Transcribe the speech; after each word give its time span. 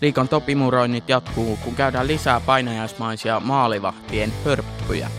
Liikan 0.00 0.28
topimuroinnit 0.28 1.08
jatkuu, 1.08 1.58
kun 1.64 1.74
käydään 1.74 2.06
lisää 2.06 2.40
painajaismaisia 2.40 3.40
maalivahtien 3.40 4.32
hörppyjä. 4.44 5.10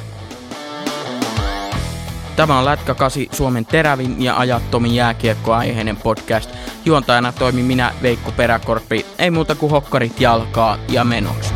Tämä 2.36 2.60
on 2.60 2.66
Lätkä 2.66 2.96
8 2.96 3.24
Suomen 3.32 3.66
terävin 3.66 4.24
ja 4.24 4.38
ajattomin 4.38 4.96
jääkiekkoaiheinen 4.96 5.98
podcast. 5.98 6.50
Juontajana 6.86 7.32
toimi 7.32 7.64
minä 7.64 7.94
Veikko 8.02 8.32
Peräkorpi. 8.32 9.06
Ei 9.20 9.32
muuta 9.32 9.56
kuin 9.56 9.72
hokkarit 9.72 10.22
jalkaa 10.22 10.78
ja 10.90 11.04
menoksi. 11.04 11.54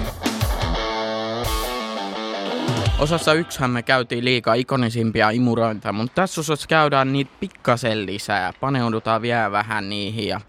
Osassa 2.99 3.33
yksähän 3.33 3.71
me 3.71 3.83
käytiin 3.83 4.25
liikaa 4.25 4.53
ikonisimpia 4.53 5.29
imurointeja, 5.29 5.93
mutta 5.93 6.15
tässä 6.15 6.41
osassa 6.41 6.67
käydään 6.67 7.13
niitä 7.13 7.31
pikkasen 7.39 8.05
lisää 8.05 8.45
ja 8.45 8.53
paneudutaan 8.59 9.21
vielä 9.21 9.51
vähän 9.51 9.89
niihin. 9.89 10.27
Ja... 10.27 10.41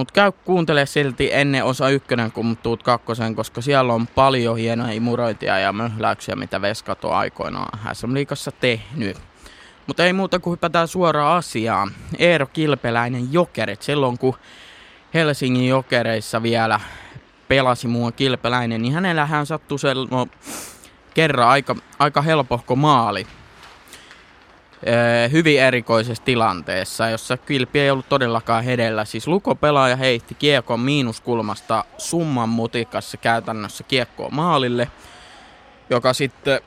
Mutta 0.00 0.12
käy 0.12 0.32
kuuntele 0.32 0.86
silti 0.86 1.28
ennen 1.32 1.64
osa 1.64 1.88
ykkönen, 1.88 2.32
kun 2.32 2.56
tuut 2.56 2.82
kakkosen, 2.82 3.34
koska 3.34 3.60
siellä 3.60 3.92
on 3.92 4.06
paljon 4.06 4.56
hienoja 4.56 4.92
imurointia 4.92 5.58
ja 5.58 5.72
möhläyksiä, 5.72 6.36
mitä 6.36 6.62
Veskat 6.62 7.04
on 7.04 7.16
aikoinaan 7.16 7.78
SM 7.96 8.14
Liikassa 8.14 8.52
tehnyt. 8.52 9.16
Mutta 9.86 10.04
ei 10.04 10.12
muuta 10.12 10.38
kuin 10.38 10.52
hypätään 10.52 10.88
suoraan 10.88 11.36
asiaan. 11.36 11.90
Eero 12.18 12.46
Kilpeläinen 12.46 13.32
Jokerit, 13.32 13.82
silloin 13.82 14.18
kun 14.18 14.34
Helsingin 15.14 15.68
Jokereissa 15.68 16.42
vielä 16.42 16.80
pelasi 17.48 17.88
mua 17.88 18.12
Kilpeläinen, 18.12 18.82
niin 18.82 18.94
hänellähän 18.94 19.46
sattui 19.46 19.78
se 19.78 19.94
no, 20.10 20.26
kerran 21.14 21.48
aika, 21.48 21.76
aika 21.98 22.22
helpohko 22.22 22.76
maali. 22.76 23.26
Ee, 24.86 25.30
hyvin 25.32 25.60
erikoisessa 25.60 26.24
tilanteessa, 26.24 27.08
jossa 27.08 27.36
Kilpi 27.36 27.80
ei 27.80 27.90
ollut 27.90 28.08
todellakaan 28.08 28.64
hedellä. 28.64 29.04
Siis 29.04 29.28
Luko-pelaaja 29.28 29.96
heitti 29.96 30.34
kiekon 30.34 30.80
miinuskulmasta 30.80 31.84
summan 31.98 32.48
mutikassa 32.48 33.16
käytännössä 33.16 33.84
kiekkoa 33.84 34.28
maalille, 34.30 34.88
joka 35.90 36.12
sitten 36.12 36.60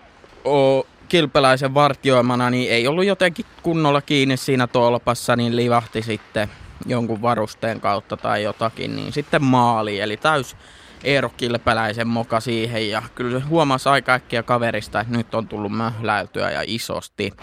o, 0.45 0.87
kilpeläisen 1.09 1.73
vartioimana 1.73 2.49
niin 2.49 2.71
ei 2.71 2.87
ollut 2.87 3.05
jotenkin 3.05 3.45
kunnolla 3.63 4.01
kiinni 4.01 4.37
siinä 4.37 4.67
tolpassa, 4.67 5.35
niin 5.35 5.55
livahti 5.55 6.01
sitten 6.01 6.49
jonkun 6.85 7.21
varusteen 7.21 7.79
kautta 7.79 8.17
tai 8.17 8.43
jotakin, 8.43 8.95
niin 8.95 9.13
sitten 9.13 9.43
maali, 9.43 9.99
eli 9.99 10.17
täys 10.17 10.55
Eero 11.03 11.29
Kilpeläisen 11.37 12.07
moka 12.07 12.39
siihen 12.39 12.89
ja 12.89 13.01
kyllä 13.15 13.39
se 13.39 13.45
huomasi 13.45 13.89
aika 13.89 14.19
kaverista, 14.45 14.99
että 14.99 15.17
nyt 15.17 15.35
on 15.35 15.47
tullut 15.47 15.71
möhläytyä 15.71 16.51
ja 16.51 16.63
isosti. 16.65 17.33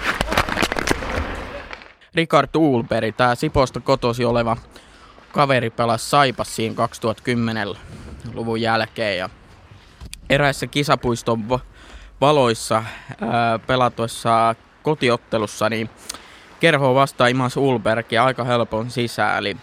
Richard 2.15 2.49
Ulberi, 2.57 3.13
tämä 3.13 3.35
Siposta 3.35 3.81
kotosi 3.81 4.25
oleva 4.25 4.57
kaveri 5.33 5.71
pelasi 5.71 6.11
Saipassiin 6.11 6.75
2010-luvun 6.75 8.61
jälkeen 8.61 9.19
ja 9.19 9.31
eräissä 10.31 10.67
kisapuiston 10.67 11.61
valoissa 12.21 12.85
ää, 13.21 13.59
pelatuessa 13.59 14.55
kotiottelussa, 14.83 15.69
niin 15.69 15.91
kerho 16.61 16.95
vastaa 16.95 17.27
Imas 17.27 17.57
Ulberg 17.57 18.13
ja 18.13 18.25
aika 18.25 18.45
helpon 18.45 18.91
sisään. 18.91 19.39
Eli 19.39 19.57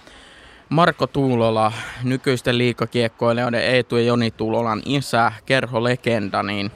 Marko 0.70 1.08
Tuulola, 1.08 1.72
nykyisten 2.04 2.58
liikakiekkoilijoiden 2.58 3.62
Eetu 3.62 3.98
ja 3.98 4.04
Joni 4.04 4.32
Tuulolan 4.32 4.82
isä, 4.86 5.32
kerho-legenda, 5.46 6.44
niin 6.44 6.72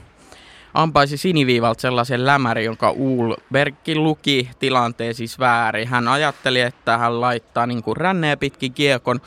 ampaisi 0.73 1.17
siniviivalta 1.17 1.81
sellaisen 1.81 2.25
lämärin, 2.25 2.65
jonka 2.65 2.91
Ulbergki 2.91 3.95
luki 3.95 4.49
tilanteen 4.59 5.13
siis 5.13 5.39
väärin. 5.39 5.87
Hän 5.87 6.07
ajatteli, 6.07 6.61
että 6.61 6.97
hän 6.97 7.21
laittaa 7.21 7.67
niin 7.67 7.83
kuin 7.83 7.97
ränneen 7.97 8.39
pitkin 8.39 8.73
kiekon, 8.73 9.21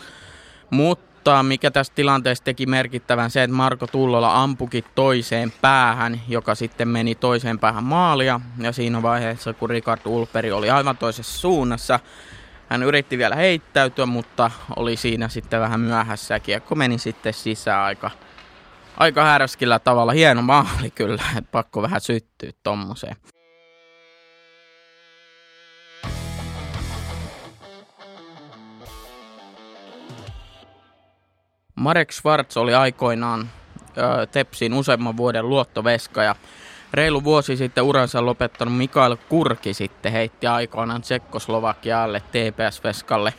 mutta 0.70 1.42
mikä 1.42 1.70
tästä 1.70 1.94
tilanteesta 1.94 2.44
teki 2.44 2.66
merkittävän 2.66 3.30
se, 3.30 3.42
että 3.42 3.56
Marko 3.56 3.86
Tullola 3.86 4.42
ampuki 4.42 4.84
toiseen 4.94 5.52
päähän, 5.60 6.20
joka 6.28 6.54
sitten 6.54 6.88
meni 6.88 7.14
toiseen 7.14 7.58
päähän 7.58 7.84
maalia. 7.84 8.40
Ja 8.58 8.72
siinä 8.72 9.02
vaiheessa, 9.02 9.52
kun 9.52 9.70
Richard 9.70 10.00
Ulperi 10.04 10.52
oli 10.52 10.70
aivan 10.70 10.96
toisessa 10.96 11.40
suunnassa, 11.40 12.00
hän 12.68 12.82
yritti 12.82 13.18
vielä 13.18 13.36
heittäytyä, 13.36 14.06
mutta 14.06 14.50
oli 14.76 14.96
siinä 14.96 15.28
sitten 15.28 15.60
vähän 15.60 15.80
myöhässä 15.80 16.34
ja 16.34 16.40
kiekko 16.40 16.74
meni 16.74 16.98
sitten 16.98 17.32
sisään 17.32 17.82
aika, 17.82 18.10
aika 18.96 19.24
härskillä 19.24 19.78
tavalla. 19.78 20.12
Hieno 20.12 20.42
maali 20.42 20.90
kyllä, 20.90 21.22
pakko 21.52 21.82
vähän 21.82 22.00
syttyä 22.00 22.50
tommoseen. 22.62 23.16
Marek 31.74 32.12
Schwartz 32.12 32.56
oli 32.56 32.74
aikoinaan 32.74 33.50
ö, 33.98 34.26
Tepsin 34.26 34.74
useamman 34.74 35.16
vuoden 35.16 35.48
luottoveska 35.48 36.22
ja 36.22 36.34
reilu 36.92 37.24
vuosi 37.24 37.56
sitten 37.56 37.84
uransa 37.84 38.26
lopettanut 38.26 38.76
Mikael 38.76 39.16
Kurki 39.28 39.74
sitten 39.74 40.12
heitti 40.12 40.46
aikoinaan 40.46 41.02
Tsekkoslovakialle 41.02 42.20
TPS-veskalle 42.20 43.34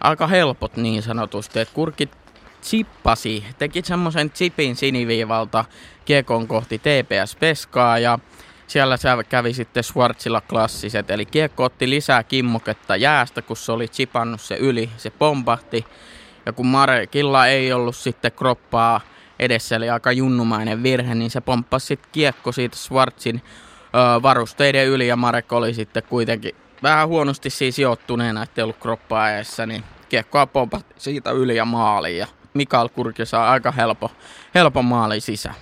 aika 0.00 0.26
helpot 0.26 0.76
niin 0.76 1.02
sanotusti, 1.02 1.60
että 1.60 1.74
Kurki 1.74 2.08
chippasi, 2.62 3.44
teki 3.58 3.82
semmoisen 3.84 4.30
chipin 4.30 4.76
siniviivalta 4.76 5.64
kiekon 6.04 6.48
kohti 6.48 6.78
TPS-veskaa 6.78 7.98
ja 7.98 8.18
siellä 8.66 8.96
se 8.96 9.08
kävi 9.28 9.52
sitten 9.52 9.84
Schwarzilla 9.84 10.40
klassiset, 10.40 11.10
eli 11.10 11.26
kiekko 11.26 11.64
otti 11.64 11.90
lisää 11.90 12.22
kimmoketta 12.22 12.96
jäästä, 12.96 13.42
kun 13.42 13.56
se 13.56 13.72
oli 13.72 13.88
chipannut 13.88 14.40
se 14.40 14.56
yli, 14.56 14.90
se 14.96 15.10
pompahti 15.10 15.84
ja 16.46 16.52
kun 16.52 16.66
Marekilla 16.66 17.46
ei 17.46 17.72
ollut 17.72 17.96
sitten 17.96 18.32
kroppaa 18.32 19.00
edessä, 19.38 19.76
eli 19.76 19.90
aika 19.90 20.12
junnumainen 20.12 20.82
virhe, 20.82 21.14
niin 21.14 21.30
se 21.30 21.40
pomppasi 21.40 21.86
sitten 21.86 22.10
kiekko 22.12 22.52
siitä 22.52 22.76
Schwarzin 22.76 23.42
ö, 23.44 24.22
varusteiden 24.22 24.86
yli, 24.86 25.08
ja 25.08 25.16
Marek 25.16 25.52
oli 25.52 25.74
sitten 25.74 26.02
kuitenkin 26.02 26.54
vähän 26.82 27.08
huonosti 27.08 27.50
siis 27.50 27.76
sijoittuneena, 27.76 28.42
ettei 28.42 28.62
ollut 28.62 28.76
kroppaa 28.80 29.30
edessä, 29.30 29.66
niin 29.66 29.84
kiekkoa 30.08 30.46
pompahti 30.46 30.94
siitä 30.98 31.30
yli 31.30 31.56
ja 31.56 31.64
maaliin, 31.64 32.18
ja 32.18 32.26
Mikael 32.54 32.88
Kurki 32.88 33.26
saa 33.26 33.50
aika 33.50 33.72
helppo, 33.72 34.10
helppo 34.54 34.82
maali 34.82 35.20
sisään. 35.20 35.54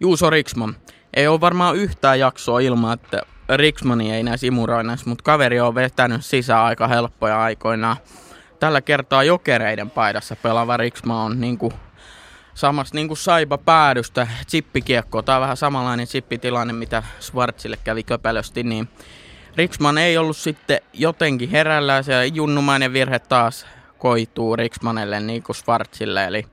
Juuso 0.00 0.30
Riksman. 0.30 0.76
Ei 1.14 1.26
ole 1.28 1.40
varmaan 1.40 1.76
yhtään 1.76 2.18
jaksoa 2.18 2.60
ilman, 2.60 2.92
että 2.92 3.22
Riksmani 3.54 4.12
ei 4.12 4.22
näissä 4.22 4.46
imuroinnissa, 4.46 5.08
mutta 5.08 5.22
kaveri 5.22 5.60
on 5.60 5.74
vetänyt 5.74 6.24
sisään 6.24 6.64
aika 6.64 6.88
helppoja 6.88 7.42
aikoinaan. 7.42 7.96
Tällä 8.60 8.80
kertaa 8.80 9.24
jokereiden 9.24 9.90
paidassa 9.90 10.36
pelaava 10.36 10.76
Riksma 10.76 11.22
on 11.22 11.40
niinku 11.40 11.72
samassa 12.54 12.94
niin 12.94 13.08
kuin 13.08 13.18
saipa 13.18 13.58
päädystä 13.58 14.26
chippikiekkoa. 14.46 15.22
Tämä 15.22 15.36
on 15.36 15.42
vähän 15.42 15.56
samanlainen 15.56 16.06
chippitilanne, 16.06 16.72
mitä 16.72 17.02
Schwarzille 17.20 17.78
kävi 17.84 18.02
köpelösti, 18.02 18.62
niin 18.62 18.88
Riksman 19.56 19.98
ei 19.98 20.18
ollut 20.18 20.36
sitten 20.36 20.80
jotenkin 20.92 21.50
herällä 21.50 22.02
se 22.02 22.26
junnumainen 22.26 22.92
virhe 22.92 23.18
taas 23.18 23.66
koituu 23.98 24.56
Riksmanelle 24.56 25.20
niin 25.20 25.42
kuin 25.42 25.56
Schwarzille. 25.56 26.24
Eli 26.24 26.46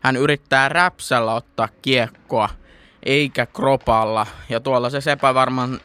hän 0.00 0.16
yrittää 0.16 0.68
räpsällä 0.68 1.34
ottaa 1.34 1.68
kiekkoa 1.82 2.48
eikä 3.02 3.46
kropalla. 3.46 4.26
Ja 4.48 4.60
tuolla 4.60 4.90
se 4.90 5.12
epävarman 5.12 5.80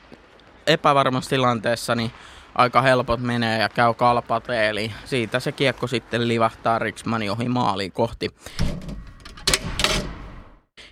epävarmassa 0.68 1.30
tilanteessa 1.30 1.96
niin 1.96 2.12
aika 2.56 2.82
helpot 2.82 3.20
menee 3.20 3.62
ja 3.62 3.70
käy 3.70 3.94
kalpate, 3.94 4.70
eli 4.70 4.92
siitä 5.06 5.40
se 5.40 5.52
kiekko 5.52 5.88
sitten 5.88 6.28
livahtaa 6.28 6.80
Riksmanin 6.80 7.32
ohi 7.32 7.50
maaliin 7.50 7.92
kohti. 7.92 8.30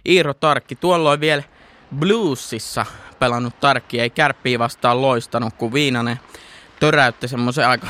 Iiro 0.05 0.34
Tarkki, 0.34 0.75
tuolloin 0.75 1.19
vielä 1.19 1.44
Bluesissa 2.00 2.85
pelannut 3.19 3.59
Tarkki, 3.59 4.00
ei 4.00 4.09
kärppiä 4.09 4.59
vastaan 4.59 5.02
loistanut, 5.02 5.53
kun 5.53 5.73
Viinanen 5.73 6.20
töräytti 6.79 7.28
semmoisen 7.28 7.67
aika 7.67 7.87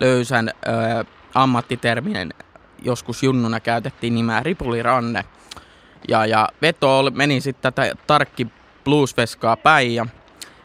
löysän 0.00 0.48
ö, 0.48 1.04
ammattiterminen, 1.34 2.34
joskus 2.82 3.22
junnuna 3.22 3.60
käytettiin 3.60 4.14
nimeä 4.14 4.40
ripuliranne. 4.40 5.24
Ja, 6.08 6.26
ja 6.26 6.48
veto 6.62 6.98
oli, 6.98 7.10
meni 7.10 7.40
sitten 7.40 7.72
tätä 7.72 7.94
Tarkki 8.06 8.46
bluesveskaa 8.84 9.56
päin 9.56 9.94
ja 9.94 10.06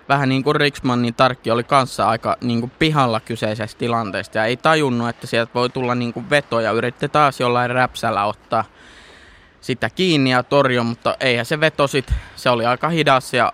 vähän 0.09 0.29
niin 0.29 0.43
kuin 0.43 0.55
Riksman, 0.55 1.01
niin 1.01 1.13
Tarkki 1.13 1.51
oli 1.51 1.63
kanssa 1.63 2.09
aika 2.09 2.37
niin 2.41 2.59
kuin 2.59 2.71
pihalla 2.79 3.19
kyseisestä 3.19 3.79
tilanteesta 3.79 4.37
ja 4.37 4.45
ei 4.45 4.57
tajunnut, 4.57 5.09
että 5.09 5.27
sieltä 5.27 5.53
voi 5.53 5.69
tulla 5.69 5.95
niin 5.95 6.13
kuin 6.13 6.29
veto 6.29 6.59
ja 6.59 6.71
yritti 6.71 7.09
taas 7.09 7.39
jollain 7.39 7.71
räpsällä 7.71 8.25
ottaa 8.25 8.63
sitä 9.61 9.89
kiinni 9.89 10.29
ja 10.29 10.43
torjua, 10.43 10.83
mutta 10.83 11.15
eihän 11.19 11.45
se 11.45 11.59
veto 11.59 11.87
sit, 11.87 12.13
se 12.35 12.49
oli 12.49 12.65
aika 12.65 12.89
hidas 12.89 13.33
ja 13.33 13.53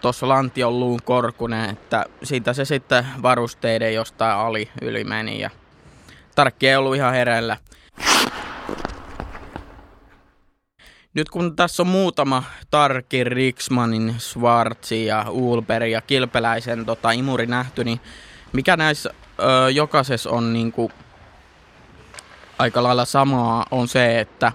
tuossa 0.00 0.28
lantion 0.28 0.80
luun 0.80 1.00
korkunen, 1.04 1.70
että 1.70 2.04
siitä 2.22 2.52
se 2.52 2.64
sitten 2.64 3.06
varusteiden 3.22 3.94
jostain 3.94 4.36
ali 4.36 4.70
yli 4.82 5.04
meni 5.04 5.40
ja 5.40 5.50
Tarkki 6.34 6.68
ei 6.68 6.76
ollut 6.76 6.96
ihan 6.96 7.14
hereillä. 7.14 7.56
Nyt 11.14 11.30
kun 11.30 11.56
tässä 11.56 11.82
on 11.82 11.86
muutama 11.86 12.42
Tarkin, 12.70 13.26
Riksmanin, 13.26 14.14
Schwarzi 14.18 15.06
ja 15.06 15.24
Ulber 15.28 15.84
ja 15.84 16.00
Kilpeläisen 16.00 16.86
tota, 16.86 17.10
imuri 17.10 17.46
nähty, 17.46 17.84
niin 17.84 18.00
mikä 18.52 18.76
näissä 18.76 19.10
ö, 19.38 19.70
jokaisessa 19.70 20.30
on 20.30 20.52
niinku 20.52 20.90
aika 22.58 22.82
lailla 22.82 23.04
samaa 23.04 23.66
on 23.70 23.88
se, 23.88 24.20
että 24.20 24.52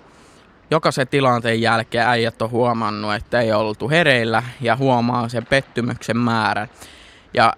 jokaisen 0.71 1.07
tilanteen 1.07 1.61
jälkeen 1.61 2.07
äijät 2.07 2.41
on 2.41 2.51
huomannut, 2.51 3.13
että 3.13 3.41
ei 3.41 3.51
oltu 3.51 3.89
hereillä 3.89 4.43
ja 4.61 4.75
huomaa 4.75 5.29
sen 5.29 5.45
pettymyksen 5.45 6.17
määrän. 6.17 6.69
Ja 7.33 7.53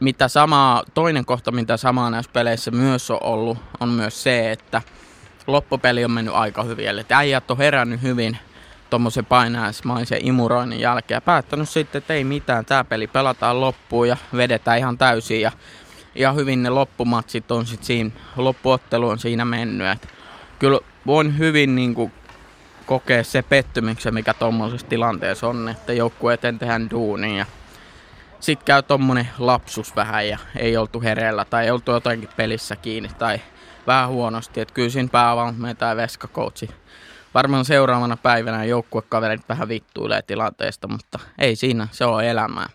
mitä 0.00 0.28
samaa, 0.28 0.82
toinen 0.94 1.24
kohta, 1.24 1.52
mitä 1.52 1.76
samaa 1.76 2.10
näissä 2.10 2.30
peleissä 2.32 2.70
myös 2.70 3.10
on 3.10 3.18
ollut, 3.20 3.58
on 3.80 3.88
myös 3.88 4.22
se, 4.22 4.52
että 4.52 4.82
loppupeli 5.46 6.04
on 6.04 6.10
mennyt 6.10 6.34
aika 6.34 6.62
hyvin. 6.62 6.88
Eli 6.88 7.04
äijät 7.10 7.50
on 7.50 7.58
herännyt 7.58 8.02
hyvin 8.02 8.38
tuommoisen 8.90 9.26
painajaismaisen 9.26 10.26
imuroinnin 10.26 10.80
jälkeen 10.80 11.16
ja 11.16 11.20
päättänyt 11.20 11.68
sitten, 11.68 11.98
että 11.98 12.14
ei 12.14 12.24
mitään, 12.24 12.64
tämä 12.64 12.84
peli 12.84 13.06
pelataan 13.06 13.60
loppuun 13.60 14.08
ja 14.08 14.16
vedetään 14.36 14.78
ihan 14.78 14.98
täysin 14.98 15.40
ja 15.40 15.52
ja 16.14 16.32
hyvin 16.32 16.62
ne 16.62 16.70
loppumatsit 16.70 17.50
on 17.50 17.66
sitten 17.66 17.86
siinä, 17.86 18.10
loppuottelu 18.36 19.08
on 19.08 19.18
siinä 19.18 19.44
mennyt. 19.44 19.86
Et 19.88 20.08
kyllä 20.58 20.78
voin 21.06 21.38
hyvin 21.38 21.74
niin 21.74 21.94
kuin, 21.94 22.12
kokea 22.86 23.24
se 23.24 23.42
pettymyksen, 23.42 24.14
mikä 24.14 24.34
tuommoisessa 24.34 24.86
tilanteessa 24.86 25.48
on, 25.48 25.68
että 25.68 25.92
joukkue 25.92 26.34
eteen 26.34 26.58
tehdään 26.58 26.90
duunia 26.90 27.36
ja 27.36 27.46
sitten 28.40 28.66
käy 28.66 28.82
tommonen 28.82 29.28
lapsus 29.38 29.96
vähän 29.96 30.28
ja 30.28 30.38
ei 30.56 30.76
oltu 30.76 31.00
hereillä 31.00 31.44
tai 31.44 31.64
ei 31.64 31.70
oltu 31.70 31.90
jotenkin 31.90 32.28
pelissä 32.36 32.76
kiinni 32.76 33.08
tai 33.18 33.40
vähän 33.86 34.08
huonosti. 34.08 34.60
Että 34.60 34.74
kyllä 34.74 34.90
siinä 34.90 35.08
päävalmentaja 35.12 35.74
tai 35.74 35.96
veskakoutsi 35.96 36.70
varmaan 37.34 37.64
seuraavana 37.64 38.16
päivänä 38.16 38.64
joukkuekaverit 38.64 39.48
vähän 39.48 39.68
vittuilee 39.68 40.22
tilanteesta, 40.22 40.88
mutta 40.88 41.18
ei 41.38 41.56
siinä, 41.56 41.88
se 41.90 42.04
on 42.04 42.24
elämää. 42.24 42.68